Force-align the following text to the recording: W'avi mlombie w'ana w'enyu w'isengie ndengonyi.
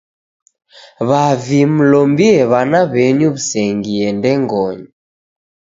W'avi 1.07 1.59
mlombie 1.75 2.35
w'ana 2.51 2.79
w'enyu 2.91 3.27
w'isengie 3.35 4.07
ndengonyi. 4.17 4.87